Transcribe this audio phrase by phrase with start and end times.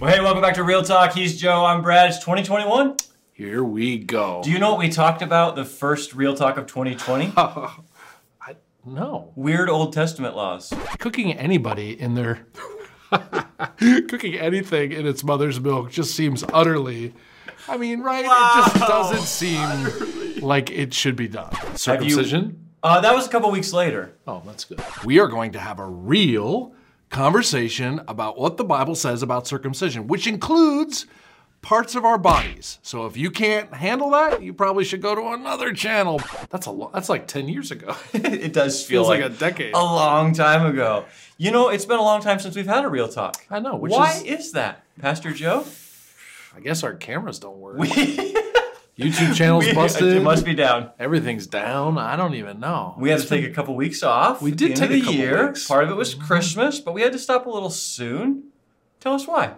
[0.00, 1.12] Well, hey, welcome back to Real Talk.
[1.12, 1.64] He's Joe.
[1.64, 2.08] I'm Brad.
[2.08, 2.96] It's 2021.
[3.32, 4.42] Here we go.
[4.42, 7.32] Do you know what we talked about the first Real Talk of 2020?
[8.84, 9.32] no.
[9.36, 10.72] Weird Old Testament laws.
[10.98, 12.44] Cooking anybody in their
[13.78, 17.14] cooking anything in its mother's milk just seems utterly
[17.68, 18.24] I mean, right?
[18.24, 21.54] It just doesn't seem like it should be done.
[21.76, 22.68] Circumcision?
[22.82, 24.12] Uh, that was a couple weeks later.
[24.26, 24.82] Oh, that's good.
[25.04, 26.73] We are going to have a real
[27.14, 31.06] conversation about what the Bible says about circumcision, which includes
[31.62, 32.80] parts of our bodies.
[32.82, 36.20] So if you can't handle that, you probably should go to another channel.
[36.50, 37.94] That's a lo- that's like 10 years ago.
[38.12, 39.74] it does feel Feels like like, a decade.
[39.74, 41.04] A long time ago.
[41.38, 43.36] You know, it's been a long time since we've had a Real Talk.
[43.48, 45.64] I know, Why is is that, Pastor Joe?
[46.56, 47.78] I guess our cameras don't work.
[47.78, 47.88] We,
[48.98, 50.16] YouTube channel's we- busted.
[50.16, 50.90] It must be down.
[50.98, 51.98] Everything's down.
[51.98, 52.94] I don't even know.
[52.98, 54.40] We had to take a couple weeks off.
[54.40, 55.46] We did take a couple year.
[55.48, 55.66] weeks.
[55.66, 58.44] Part of it was Christmas, but we had to stop a little soon.
[59.00, 59.54] Tell us why.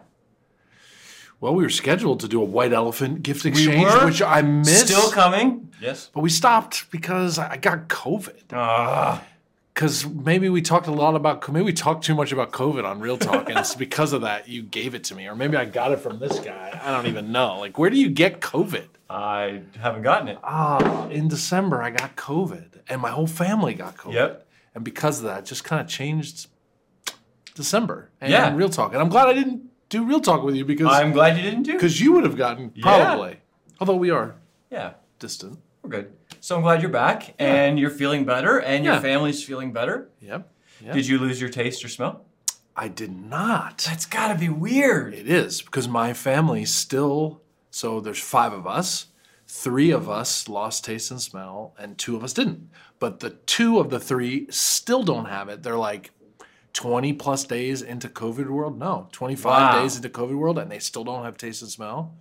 [1.39, 4.07] Well, we were scheduled to do a white elephant gift exchange, were?
[4.07, 4.87] which I missed.
[4.89, 5.71] Still coming?
[5.83, 6.09] Yes.
[6.15, 8.55] but we stopped because I got COVID.
[8.55, 9.23] Ah,
[9.75, 13.01] Because maybe we talked a lot about maybe we talked too much about COVID on
[13.01, 15.67] Real Talk, and it's because of that you gave it to me, or maybe I
[15.67, 16.81] got it from this guy.
[16.83, 17.59] I don't even know.
[17.61, 18.87] Like, where do you get COVID?
[19.09, 20.39] I haven't gotten it.
[20.43, 24.15] Ah, in December I got COVID, and my whole family got COVID.
[24.15, 24.47] Yep.
[24.75, 26.49] And because of that, just kind of changed
[27.55, 28.55] December and Yeah.
[28.55, 28.93] Real Talk.
[28.93, 31.63] And I'm glad I didn't do Real Talk with you because I'm glad you didn't
[31.63, 31.75] do it.
[31.75, 32.83] because you would have gotten Yeah.
[32.83, 33.41] probably.
[33.81, 34.35] Although we are
[34.71, 35.59] Yeah, distant.
[35.83, 36.13] we're good.
[36.41, 40.11] So I'm glad you're back and you're feeling better and your family's feeling better.
[40.21, 40.51] Yep.
[40.85, 40.95] Yep.
[40.95, 42.25] Did you lose your taste or smell?
[42.77, 43.79] I did not.
[43.89, 45.15] That's gotta be weird.
[45.15, 47.41] It is because my family still.
[47.77, 49.09] So there's five of us.
[49.47, 52.71] Three of us lost taste and smell, and two of us didn't.
[52.99, 55.63] But the two of the three still don't have it.
[55.63, 56.11] They're like
[56.73, 58.79] 20 plus days into COVID world.
[58.79, 59.83] No, 25 Wow.
[59.83, 62.15] days into COVID world, and they still don't have taste and smell.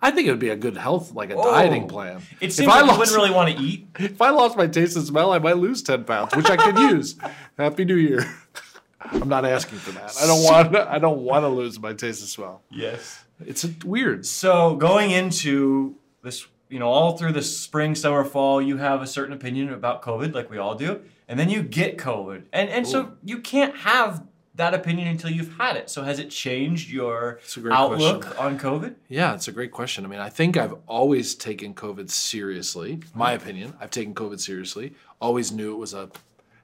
[0.00, 1.50] I think it would be a good health, like a Oh.
[1.52, 2.22] dieting plan.
[2.40, 3.86] It If seems I like you lost- wouldn't really want to eat.
[3.98, 6.78] If I lost my taste and smell, I might lose 10 pounds, which I could
[6.78, 7.14] use.
[7.58, 8.24] Happy New Year.
[9.02, 10.16] I'm not asking for that.
[10.18, 10.74] I don't want.
[10.74, 12.62] I don't want to lose my taste and smell.
[12.70, 13.23] Yes.
[13.40, 14.26] It's weird.
[14.26, 19.06] So going into this, you know, all through the spring, summer, fall, you have a
[19.06, 22.86] certain opinion about COVID, like we all do, and then you get COVID, and and
[22.86, 24.24] so you can't have
[24.56, 25.90] that opinion until you've had it.
[25.90, 27.40] So has it changed your
[27.70, 28.38] outlook question.
[28.38, 28.94] on COVID?
[29.08, 30.04] Yeah, it's a great question.
[30.04, 33.00] I mean, I think I've always taken COVID seriously.
[33.14, 33.42] My mm-hmm.
[33.42, 34.94] opinion, I've taken COVID seriously.
[35.20, 36.08] Always knew it was a,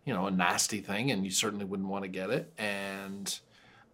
[0.05, 2.53] you know, a nasty thing, and you certainly wouldn't want to get it.
[2.59, 3.39] And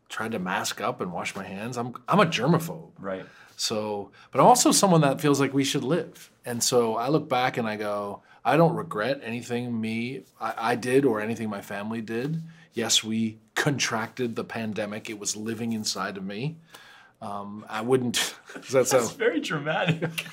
[0.09, 1.77] tried to mask up and wash my hands.
[1.77, 2.91] I'm I'm a germaphobe.
[2.99, 3.27] Right.
[3.57, 6.31] So, but I'm also someone that feels like we should live.
[6.45, 10.75] And so I look back and I go, I don't regret anything me I, I
[10.77, 12.43] did or anything my family did.
[12.75, 15.09] Yes, we contracted the pandemic.
[15.09, 16.57] It was living inside of me.
[17.23, 18.35] Um, I wouldn't.
[18.55, 20.11] Does that That's very dramatic.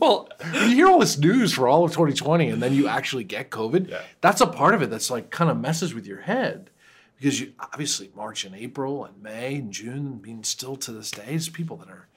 [0.00, 3.50] Well, you hear all this news for all of 2020 and then you actually get
[3.50, 4.00] COVID, Yeah.
[4.22, 6.70] that's a part of it that's like kind of messes with your head.
[7.18, 11.10] Because you obviously March and April and May and June, I mean, still to this
[11.10, 12.08] day, is people that are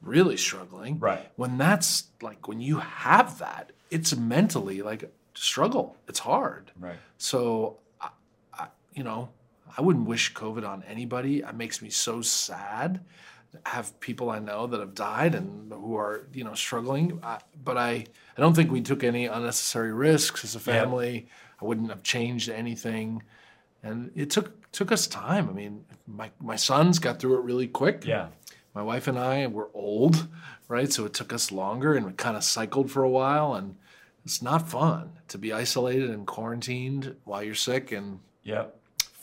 [0.00, 0.98] really struggling.
[1.00, 1.30] Right.
[1.36, 5.96] When that's like when you have that, it's mentally like struggle.
[6.08, 6.70] It's hard.
[6.78, 6.96] Right.
[7.18, 8.10] So, I,
[8.56, 9.30] I, you know,
[9.76, 11.38] I wouldn't wish COVID on anybody.
[11.40, 13.00] It makes me so sad.
[13.52, 17.38] to Have people I know that have died and who are you know struggling, I,
[17.64, 17.90] but I
[18.36, 20.80] I don't think we took any unnecessary risks as a Yeah.
[20.82, 21.26] family.
[21.60, 23.22] I wouldn't have changed anything,
[23.84, 25.48] and it took took us time.
[25.48, 28.04] I mean, my my sons got through it really quick.
[28.06, 28.28] Yeah.
[28.74, 30.26] My wife and I were old,
[30.66, 30.92] right?
[30.92, 33.76] So it took us longer and we kind of cycled for a while and
[34.24, 38.76] it's not fun to be isolated and quarantined while you're sick and Yep.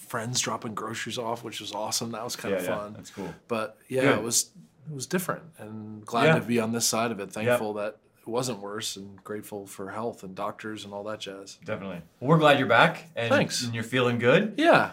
[0.07, 2.11] friends dropping groceries off, which was awesome.
[2.11, 2.77] That was kind Yeah, of yeah.
[2.77, 2.93] fun.
[2.93, 3.33] That's cool.
[3.47, 4.19] But yeah, Good.
[4.19, 4.51] it was
[4.89, 6.35] it was different and glad Yeah.
[6.39, 7.31] to be on this side of it.
[7.31, 11.57] Thankful that it wasn't worse and grateful for health and doctors and all that jazz.
[11.65, 12.01] Definitely.
[12.19, 13.63] Well, we're glad you're back and, Thanks.
[13.63, 14.53] and you're feeling good.
[14.57, 14.91] Yeah.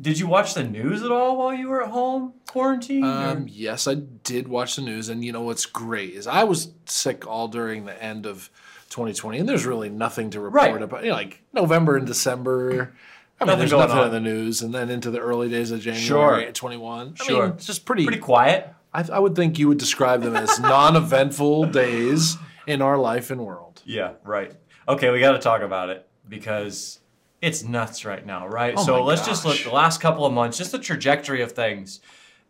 [0.00, 3.04] Did you watch the news at all while you were at home quarantined?
[3.04, 6.72] Um, yes, I did watch the news, and you know what's great is I was
[6.86, 8.50] sick all during the end of
[8.90, 10.82] 2020, and there's really nothing to report Right.
[10.82, 11.04] about.
[11.04, 12.92] You know, like November and December.
[13.40, 14.06] I mean, Nothing there's nothing on.
[14.06, 16.40] in the news, and then into the early days of January Sure.
[16.40, 17.14] at 21.
[17.20, 17.42] I Sure.
[17.44, 18.04] mean, it's just pretty.
[18.04, 18.68] Pretty quiet.
[18.92, 23.44] I, I would think you would describe them as non-eventful days in our life and
[23.44, 23.82] world.
[23.84, 24.52] Yeah, right.
[24.88, 27.00] Okay, we got to talk about it because
[27.40, 28.74] it's nuts right now, right?
[28.76, 32.00] Oh so let's just look the last couple of months, just the trajectory of things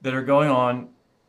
[0.02, 0.88] that are going on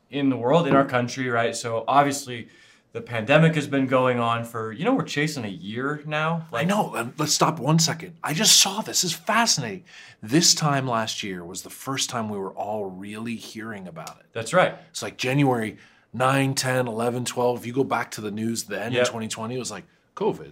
[0.09, 1.55] in the world, in our country, right?
[1.55, 2.47] So obviously,
[2.95, 6.47] The pandemic has been going on for, you know, we're chasing a year now.
[6.53, 6.95] I know.
[6.95, 8.15] Um, let's stop one second.
[8.23, 9.01] I just saw this.
[9.01, 9.83] This is fascinating.
[10.23, 14.27] This time last year was the first time we were all really hearing about it.
[14.31, 14.75] That's right.
[14.91, 15.75] It's like January
[16.15, 17.59] 9, 10, 11, 12.
[17.59, 18.99] If you go back to the news then Yep.
[19.01, 19.83] in 2020, it was like
[20.15, 20.51] COVID.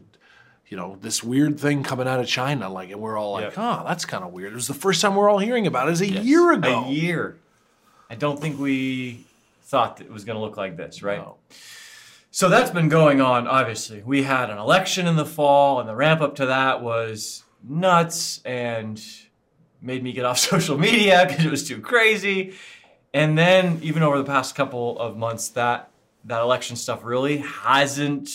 [0.68, 3.54] You know, this weird thing coming out of China, like, and we're all like, Yep.
[3.58, 4.52] oh, that's kind of weird.
[4.54, 5.90] It was the first time we're all hearing about it.
[5.90, 6.26] It was a Yes.
[6.26, 6.86] year ago.
[6.86, 7.38] A year.
[8.10, 9.26] I don't think we
[9.64, 11.20] thought that it was going to look like this, right?
[11.20, 11.36] No.
[12.32, 14.02] So that's been going on, obviously.
[14.04, 18.42] We had an election in the fall, and the ramp up to that was nuts
[18.44, 19.00] and
[19.82, 22.54] made me get off social media because it was too crazy.
[23.14, 25.92] And then, even over the past couple of months, that,
[26.26, 28.30] that election stuff really hasn't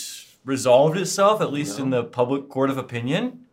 [0.45, 3.45] resolved itself, at least in the public court of opinion.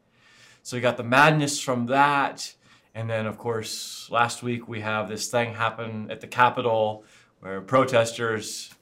[0.62, 2.54] So we got the madness from that.
[2.94, 7.04] And then, of course, last week we have this thing happen at the Capitol
[7.42, 8.74] where protesters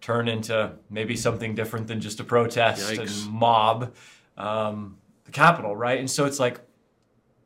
[0.00, 3.24] turn into maybe something different than just a protest Yikes.
[3.24, 3.94] and mob
[4.36, 5.98] um, the Capitol, right?
[5.98, 6.60] And so it's like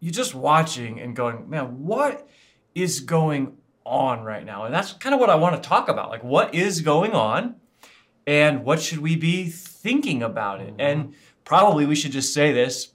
[0.01, 2.27] you're just watching and going, man, what
[2.75, 4.65] is going on right now?
[4.65, 6.11] And that's kind of what I want to talk about.
[6.11, 7.57] Like, what is going on?
[8.27, 10.75] And what should we be thinking about it?
[10.79, 11.13] And mm-hmm.
[11.45, 12.91] probably we should just say this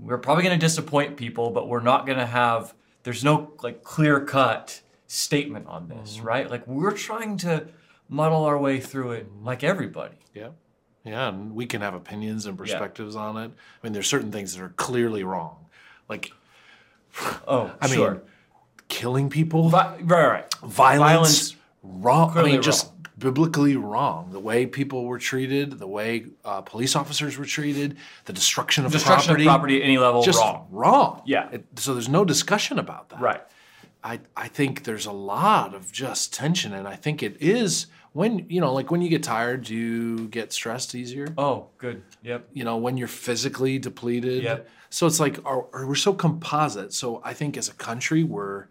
[0.00, 3.82] we're probably going to disappoint people, but we're not going to have, there's no like
[3.82, 6.26] clear cut statement on this, mm-hmm.
[6.26, 6.50] right?
[6.50, 7.66] Like we're trying to
[8.08, 9.44] muddle our way through it mm-hmm.
[9.44, 10.16] like everybody.
[10.34, 10.48] Yeah.
[11.04, 13.50] Yeah, and we can have opinions and perspectives on it.
[13.50, 15.66] I mean, there's certain things that are clearly wrong.
[16.08, 16.30] Like
[17.46, 18.10] Oh, I sure.
[18.12, 18.20] mean,
[19.00, 20.54] killing people, Vi- right, right.
[20.62, 22.36] violence, violence, wrong.
[22.36, 24.30] I mean, just biblically wrong.
[24.30, 28.92] The way people were treated, the way uh, police officers were treated, the destruction of
[28.92, 30.66] Destruction property, of property at any level, just wrong.
[30.70, 31.22] wrong.
[31.24, 31.48] Yeah.
[31.50, 33.20] It- so there's no discussion about that.
[33.20, 33.42] Right.
[34.04, 38.46] I, I think there's a lot of just tension, and I think it is when
[38.48, 41.28] you know, like when you get tired, do you get stressed easier?
[41.38, 42.02] Oh, good.
[42.22, 42.48] Yep.
[42.52, 44.42] you know, when you're physically depleted.
[44.42, 44.68] Yep.
[44.90, 46.92] So it's like, are, are we're so composite.
[46.92, 48.66] So I think as a country, we're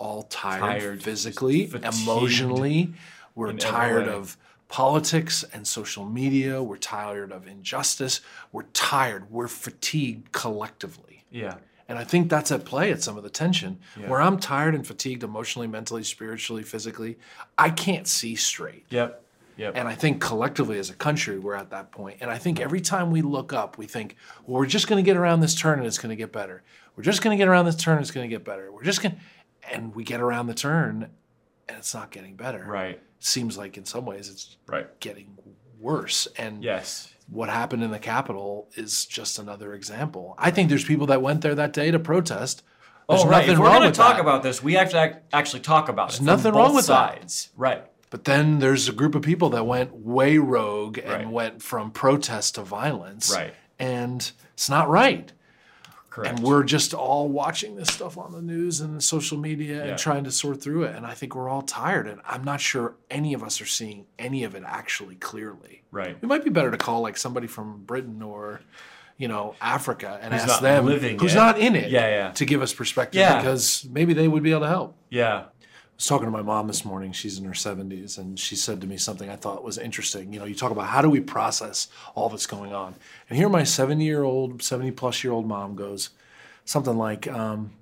[0.00, 2.94] all tired, Tired, physically, fatigued emotionally.
[3.34, 4.12] We're tired way.
[4.12, 4.36] of
[4.68, 6.62] politics and social media.
[6.62, 8.20] We're tired of injustice.
[8.50, 9.30] We're tired.
[9.30, 11.24] We're fatigued collectively.
[11.30, 11.56] Yeah.
[11.88, 13.80] And I think that's at play at some of the tension.
[14.06, 17.18] Where I'm tired and fatigued emotionally, mentally, spiritually, physically,
[17.58, 18.86] I can't see straight.
[18.90, 19.22] Yep.
[19.56, 19.72] Yep.
[19.76, 22.18] And I think collectively as a country, we're at that point.
[22.20, 24.16] And I think every time we look up, we think,
[24.46, 26.62] well, we're just going to get around this turn and it's going to get better.
[26.96, 28.72] We're just going to get around this turn and it's going to get better.
[28.72, 29.20] We're just going to,
[29.70, 31.10] and we get around the turn
[31.68, 32.64] and it's not getting better.
[32.66, 33.00] right.
[33.22, 34.98] Seems like in some ways it's Right.
[35.00, 35.36] getting
[35.78, 36.26] worse.
[36.38, 37.12] And Yes.
[37.28, 40.34] what happened in the Capitol is just another example.
[40.38, 42.62] I think there's people that went there that day to protest.
[43.08, 43.36] Oh, there's oh, right.
[43.40, 44.20] nothing If we're wrong going with to talk that.
[44.22, 46.16] about this, we have to ac- actually talk about it.
[46.16, 47.12] from nothing wrong with that.
[47.18, 47.50] sides.
[47.56, 47.84] Right.
[48.08, 51.28] But then there's a group of people that went way rogue and Right.
[51.28, 53.32] went from protest to violence.
[53.34, 53.52] Right.
[53.78, 55.32] And it's not right.
[56.10, 56.28] Correct.
[56.38, 59.90] And we're just all watching this stuff on the news and social media Yeah.
[59.90, 60.96] and trying to sort through it.
[60.96, 62.08] And I think we're all tired.
[62.08, 65.82] And I'm not sure any of us are seeing any of it actually clearly.
[65.92, 66.16] right.
[66.20, 68.60] It might be better to call like somebody from Britain or,
[69.18, 71.36] you know, Africa and Who's ask them living who's it.
[71.36, 72.30] not in it Yeah, yeah.
[72.32, 73.36] to give us perspective Yeah.
[73.40, 74.96] because maybe they would be able to help.
[75.10, 75.44] Yeah.
[76.00, 77.12] Was talking to my mom this morning.
[77.12, 80.32] She's in her 70s, and she said to me something I thought was interesting.
[80.32, 82.94] You know, you talk about how do we process all that's going on.
[83.28, 86.08] And here my 70 year old, 70 plus year old mom goes
[86.64, 87.72] something like, um,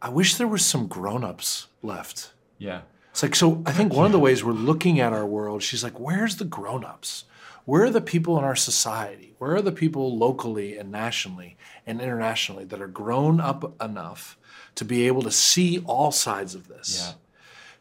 [0.00, 2.32] I wish there was some grown ups left.
[2.58, 2.80] Yeah.
[3.12, 5.84] It's like, so I think one of the ways we're looking at our world, she's
[5.84, 7.26] like, where's the grown ups?
[7.64, 9.34] Where are the people in our society?
[9.38, 14.36] Where are the people locally and nationally and internationally that are grown up enough
[14.74, 17.06] to be able to see all sides of this?
[17.06, 17.12] Yeah.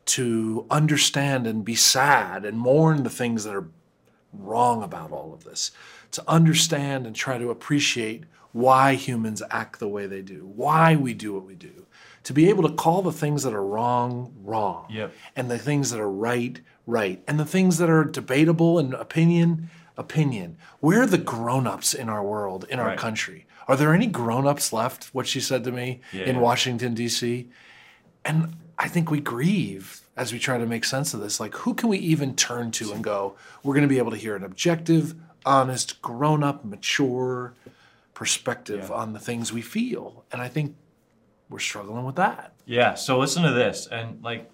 [0.06, 3.68] To understand and be sad and mourn the things that are
[4.34, 5.72] wrong about all of this,
[6.12, 11.14] to understand and try to appreciate why humans act the way they do, why we
[11.14, 11.86] do what we do,
[12.24, 15.14] to be able to call the things that are wrong, wrong, Yep.
[15.36, 19.70] and the things that are right, right, and the things that are debatable and opinion,
[19.98, 20.58] opinion.
[20.80, 22.98] Where are the grown ups in our world, in our Right.
[22.98, 23.46] country?
[23.68, 25.06] Are there any grown ups left?
[25.14, 26.42] What she said to me Yeah, in yeah.
[26.42, 27.50] Washington, D.C.
[28.26, 31.40] And I think we grieve as we try to make sense of this.
[31.40, 34.18] Like, who can we even turn to and go, we're going to be able to
[34.18, 35.14] hear an objective,
[35.46, 37.54] honest, grown up, mature
[38.16, 38.96] perspective Yeah.
[38.96, 40.26] on the things we feel?
[40.32, 40.76] And I think
[41.48, 42.54] we're struggling with that.
[42.66, 42.96] Yeah.
[42.96, 44.50] So listen to this, and like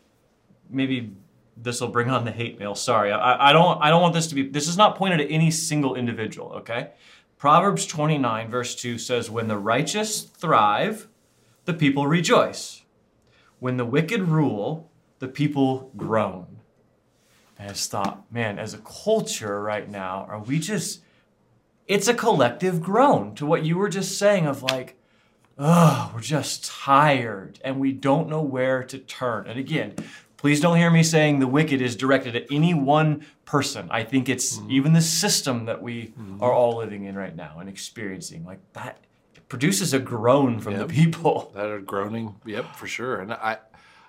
[0.70, 1.14] maybe
[1.56, 2.76] this will bring on the hate mail.
[2.76, 3.82] Sorry, I, I don't.
[3.82, 4.44] I don't want this to be.
[4.50, 6.52] This is not pointed at any single individual.
[6.54, 6.90] Okay.
[7.38, 11.08] Proverbs 29 verse 2 says, "When the righteous thrive,
[11.66, 12.82] the people rejoice.
[13.60, 16.58] When the wicked rule, the people groan."
[17.60, 21.02] I just thought, man, as a culture right now, are we just,
[21.88, 25.00] it's a collective groan to what you were just saying of like,
[25.58, 29.48] oh, we're just tired and we don't know where to turn.
[29.48, 29.96] And again,
[30.38, 33.88] please don't hear me saying the wicked is directed at any one person.
[33.90, 34.72] I think it's mm-hmm.
[34.72, 36.44] even the system that we mm-hmm.
[36.44, 38.46] are all living in right now and experiencing.
[38.46, 39.00] Like that
[39.50, 40.88] produces a groan from yep.
[40.88, 41.52] the people.
[41.56, 43.20] That are groaning, yep, for sure.
[43.20, 43.58] And I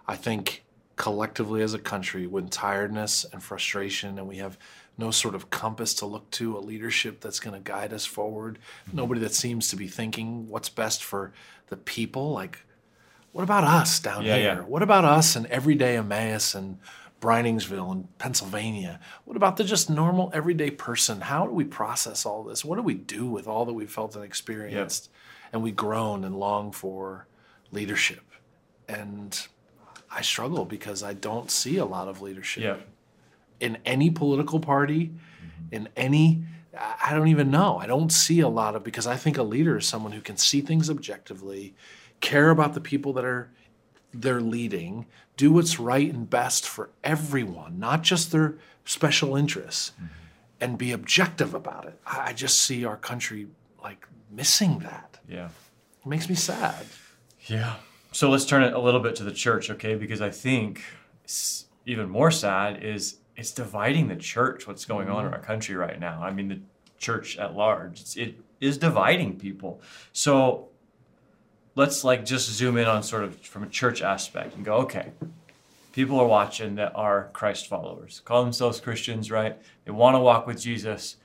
[0.07, 0.65] I think
[0.97, 4.59] collectively as a country, when tiredness and frustration and we have
[4.99, 8.59] no sort of compass to look to, a leadership that's going to guide us forward,
[8.93, 11.33] nobody that seems to be thinking what's best for
[11.69, 12.33] the people.
[12.33, 12.59] Like,
[13.33, 14.45] what about us down yeah, here?
[14.45, 14.61] Yeah.
[14.63, 16.79] What about us in everyday Emmaus and
[17.21, 18.99] Breinigsville and Pennsylvania?
[19.25, 21.21] What about the just normal everyday person?
[21.21, 22.65] How do we process all this?
[22.65, 25.11] What do we do with all that we've felt and experienced?
[25.53, 27.27] And we groan and long for
[27.71, 28.25] leadership.
[28.89, 29.39] And
[30.11, 32.65] I struggle because I don't see a lot of leadership.
[32.65, 32.89] Yep
[33.61, 35.75] in any political party, mm-hmm.
[35.75, 36.45] in any
[37.01, 37.79] I don't even know.
[37.79, 40.37] I don't see a lot of because I think a leader is someone who can
[40.37, 41.75] see things objectively,
[42.21, 43.51] care about the people that are
[44.15, 50.07] they're leading, do what's right and best for everyone, not just their special interests, mm-hmm.
[50.61, 51.99] and be objective about it.
[52.07, 53.49] I just see our country
[53.83, 55.19] like missing that.
[55.29, 55.49] Yeah.
[56.05, 56.87] It makes me sad.
[57.47, 57.77] Yeah.
[58.13, 59.95] So let's turn it a little bit to the church, okay?
[59.95, 60.83] Because I think
[61.87, 65.35] even more sad is it's dividing the church what's going on in mm-hmm.
[65.35, 66.61] our country right now i mean the
[66.99, 69.81] church at large it's, it is dividing people
[70.13, 70.69] so
[71.75, 75.13] let's like just zoom in on sort of from a church aspect and go okay
[75.93, 80.47] people are watching that are christ followers call themselves christians right they want to walk
[80.47, 81.17] with jesus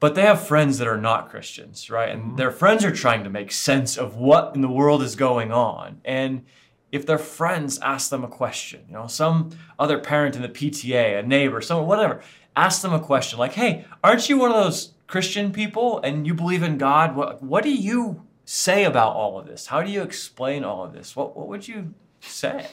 [0.00, 2.36] but they have friends that are not christians right and mm-hmm.
[2.36, 6.00] their friends are trying to make sense of what in the world is going on
[6.04, 6.44] and
[6.92, 11.18] if their friends ask them a question, you know, some other parent in the PTA,
[11.18, 12.20] a neighbor, someone, whatever,
[12.56, 16.34] ask them a question like, hey, aren't you one of those Christian people and you
[16.34, 17.14] believe in God?
[17.14, 19.66] What, what do you say about all of this?
[19.66, 21.14] How do you explain all of this?
[21.14, 22.66] What, what would you say?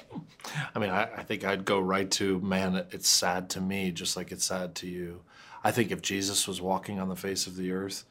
[0.73, 4.17] I mean, I, I think I'd go right to, man, it's sad to me, just
[4.17, 5.21] like it's sad to you.
[5.67, 8.05] I think if Jesus was walking on the face of the earth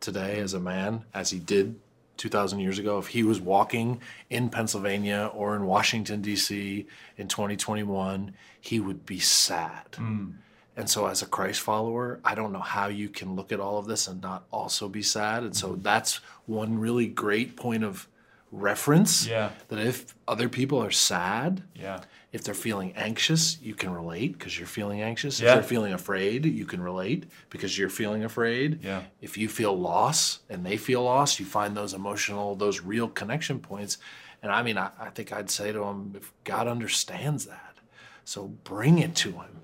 [0.00, 1.78] today as a man, as he did
[2.16, 4.00] 2,000 years ago, if he was walking
[4.30, 6.86] in Pennsylvania or in Washington, D.C.
[7.18, 9.92] in 2021, he would be sad.
[9.92, 10.36] Mm.
[10.74, 13.76] And so, as a Christ follower, I don't know how you can look at all
[13.76, 15.42] of this and not also be sad.
[15.42, 15.82] And so, mm-hmm.
[15.82, 16.14] that's
[16.46, 18.08] one really great point of
[18.52, 19.26] reference.
[19.26, 19.50] Yeah.
[19.68, 22.02] That if other people are sad, yeah.
[22.32, 25.38] If they're feeling anxious, you can relate because you're feeling anxious.
[25.38, 25.48] Yeah.
[25.48, 28.82] If they're feeling afraid, you can relate because you're feeling afraid.
[28.82, 29.02] Yeah.
[29.20, 33.58] If you feel loss and they feel loss, you find those emotional, those real connection
[33.58, 33.98] points.
[34.42, 37.76] And I mean, I, I think I'd say to them, if God understands that,
[38.24, 39.60] so bring it to Him.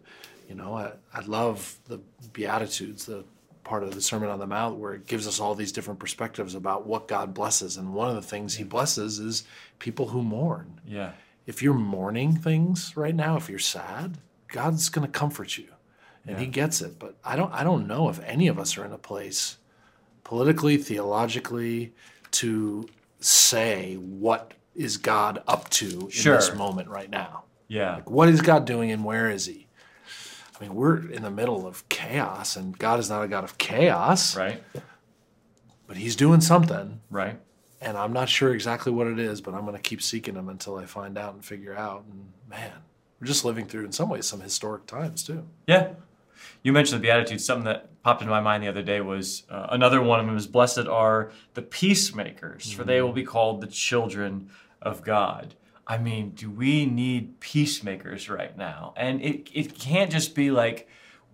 [0.47, 2.01] You know, I, I love the
[2.35, 3.25] Beatitudes, the
[3.69, 6.55] part of the Sermon on the Mount where it gives us all these different perspectives
[6.55, 7.77] about what God blesses.
[7.77, 9.45] And one of the things He blesses is
[9.79, 10.81] people who mourn.
[10.87, 11.13] Yeah
[11.49, 15.69] if you're mourning things right now, if you're sad, God's going to comfort you,
[16.27, 16.45] and yeah.
[16.45, 16.99] He gets it.
[16.99, 19.57] But I don't, I don't know if any of us are in a place,
[20.25, 21.95] politically, theologically,
[22.33, 22.87] to
[23.21, 26.37] say what is God up to in sure.
[26.37, 27.45] this moment right now.
[27.67, 27.95] Yeah.
[27.95, 29.68] Like, what is God doing, and where is He?
[30.59, 33.59] I mean, we're in the middle of chaos, and God is not a God of
[33.59, 34.37] chaos.
[34.37, 34.63] Right.
[35.87, 37.01] But He's doing something.
[37.11, 37.39] Right
[37.81, 40.49] and I'm not sure exactly what it is, but I'm going to keep seeking Him
[40.49, 42.05] until I find out and figure out.
[42.11, 42.73] And man,
[43.21, 45.47] we're just living through, in some ways, some historic times too.
[45.67, 45.91] Yeah.
[46.63, 47.45] You mentioned the Beatitudes.
[47.45, 50.37] Something that popped into my mind the other day was uh, another one of them
[50.37, 52.77] is Blessed are the peacemakers, mm-hmm.
[52.77, 54.51] for they will be called the children
[54.83, 55.55] of God.
[55.89, 58.93] I mean, do we need peacemakers right now?
[58.97, 60.89] And it, it can't just be like,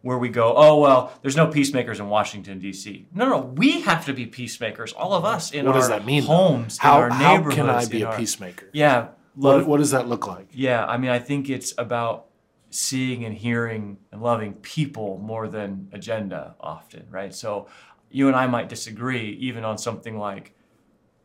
[0.05, 3.07] where we go, oh well, there's no peacemakers in Washington D.C.
[3.15, 6.05] No, no, we have to be peacemakers, all of us in what our does that
[6.05, 7.57] mean, homes, how, in our neighborhoods.
[7.57, 8.69] How can I be a our, peacemaker?
[8.75, 9.09] Yeah.
[9.35, 10.49] Love, what, what does that look like?
[10.53, 12.27] Yeah, I mean, I think it's about
[12.69, 17.35] seeing and hearing and loving people more than agenda often, right?
[17.35, 17.69] So
[18.11, 20.55] you and I might disagree even on something like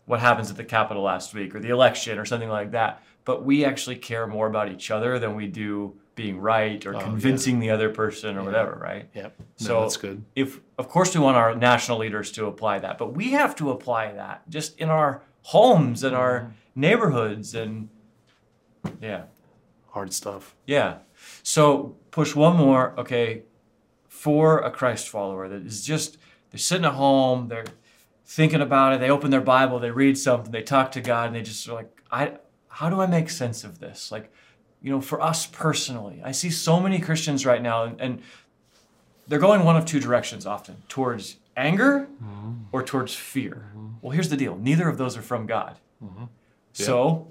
[0.06, 3.44] what happens at the Capitol last week or the election or something like that, but
[3.44, 7.56] we actually care more about each other than we do being right or oh, convincing
[7.56, 7.62] yeah.
[7.62, 8.46] the other person or yeah.
[8.46, 9.10] whatever, right?
[9.14, 9.36] Yep.
[9.40, 10.24] No, so that's good.
[10.36, 13.72] If of course we want our national leaders to apply that, but we have to
[13.72, 16.52] apply that just in our homes and our mm-hmm.
[16.76, 17.90] neighborhoods and
[19.02, 19.24] yeah.
[19.92, 20.56] Hard stuff.
[20.68, 21.00] Yeah.
[21.42, 23.44] So push one more, okay,
[24.08, 26.18] for a Christ follower that is just
[26.52, 27.66] they're sitting at home, they're
[28.26, 31.36] thinking about it, they open their Bible, they read something, they talk to God, and
[31.36, 32.34] they just are like, I
[32.70, 34.12] how do I make sense of this?
[34.12, 34.32] Like
[34.82, 38.22] you know, for us personally, I see so many Christians right now, and, and
[39.28, 42.54] they're going one of two directions often towards anger mm-hmm.
[42.72, 43.72] or towards fear.
[43.72, 43.88] Mm-hmm.
[44.02, 45.78] Well, here's the deal neither of those are from God.
[46.04, 46.26] Mm-hmm.
[46.74, 47.28] So,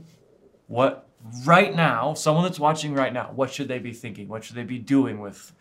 [0.66, 1.08] what
[1.44, 4.28] right now, someone that's watching right now, what should they be thinking?
[4.28, 5.52] What should they be doing with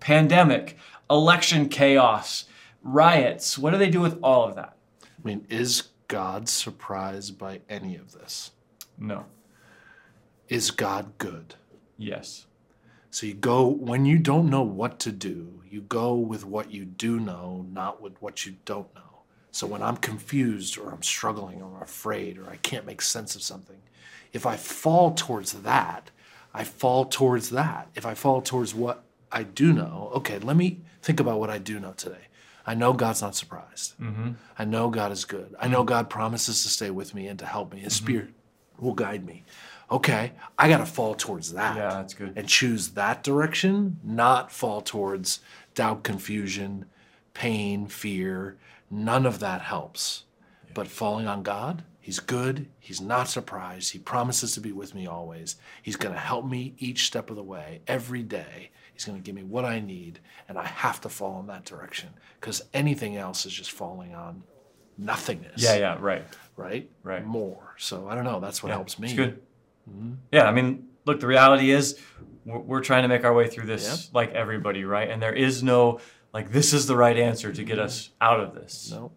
[0.00, 0.76] pandemic,
[1.08, 2.46] election chaos,
[2.82, 3.56] riots?
[3.56, 4.76] What do they do with all of that?
[5.02, 8.50] I mean, is God surprised by any of this?
[8.98, 9.26] No.
[10.48, 11.54] Is God good?
[11.98, 12.46] Yes.
[13.10, 16.84] So you go when you don't know what to do, you go with what you
[16.84, 19.22] do know, not with what you don't know.
[19.50, 23.34] So when I'm confused or I'm struggling or I'm afraid or I can't make sense
[23.34, 23.78] of something,
[24.32, 26.10] if I fall towards that,
[26.52, 27.88] I fall towards that.
[27.94, 31.58] If I fall towards what I do know, okay, let me think about what I
[31.58, 32.26] do know today.
[32.66, 33.98] I know God's not surprised.
[33.98, 34.32] Mm-hmm.
[34.58, 35.54] I know God is good.
[35.58, 35.88] I know mm-hmm.
[35.88, 37.80] God promises to stay with me and to help me.
[37.80, 38.04] His mm-hmm.
[38.04, 38.34] Spirit
[38.78, 39.44] will guide me.
[39.90, 41.76] Okay, I got to fall towards that.
[41.76, 42.32] Yeah, that's good.
[42.36, 45.40] And choose that direction, not fall towards
[45.74, 46.86] doubt, confusion,
[47.34, 48.56] pain, fear.
[48.90, 50.24] None of that helps.
[50.74, 52.68] But falling on God, He's good.
[52.78, 53.90] He's not surprised.
[53.90, 55.56] He promises to be with me always.
[55.82, 58.70] He's going to help me each step of the way, every day.
[58.94, 61.64] He's going to give me what I need, and I have to fall in that
[61.64, 64.44] direction because anything else is just falling on
[64.98, 65.62] nothingness.
[65.62, 66.24] Yeah, yeah, right.
[66.56, 66.90] Right?
[67.02, 67.24] Right.
[67.24, 67.74] More.
[67.78, 68.40] So I don't know.
[68.40, 69.08] That's what helps me.
[69.08, 69.42] It's good.
[69.90, 70.14] Mm-hmm.
[70.32, 71.98] Yeah, I mean, look, the reality is
[72.44, 74.14] we're, we're trying to make our way through this Yep.
[74.14, 75.10] like everybody, right?
[75.10, 76.00] And there is no,
[76.32, 77.86] like, this is the right answer to get mm-hmm.
[77.86, 78.90] us out of this.
[78.90, 79.12] No.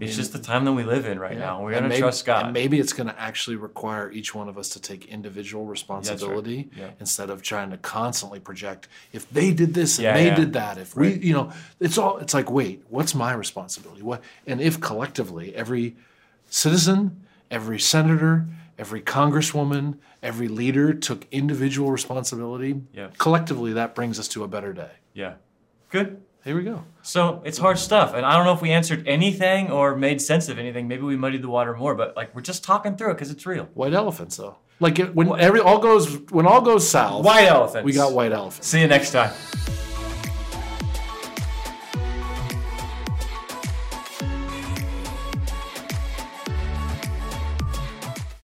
[0.00, 1.62] It's just the time that we live in right now.
[1.62, 2.46] We're going to trust God.
[2.46, 6.70] And maybe it's going to actually require each one of us to take individual responsibility
[6.74, 6.90] Yeah.
[6.98, 10.34] instead of trying to constantly project if they did this and Yeah, they yeah.
[10.34, 10.78] did that.
[10.78, 12.16] If we, you know, it's all.
[12.18, 14.00] It's like, wait, what's my responsibility?
[14.02, 14.22] What?
[14.46, 15.94] And if collectively every
[16.48, 18.46] citizen, every senator,
[18.78, 23.08] every congresswoman, every leader took individual responsibility, Yeah.
[23.18, 24.92] collectively that brings us to a better day.
[25.12, 25.34] yeah.
[25.90, 26.22] Good.
[26.44, 26.82] Here we go.
[27.02, 28.14] So it's hard stuff.
[28.14, 30.88] And I don't know if we answered anything or made sense of anything.
[30.88, 33.46] Maybe we muddied the water more, but like, we're just talking through it because it's
[33.46, 33.66] real.
[33.74, 34.56] White elephants, though.
[34.80, 37.84] Like it, when every all goes when all goes south, White elephants.
[37.84, 38.66] we got white elephants.
[38.66, 39.32] See you next time.